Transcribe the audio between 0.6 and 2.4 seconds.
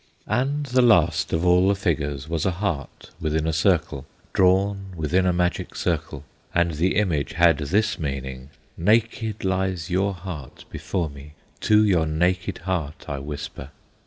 the last of all the figures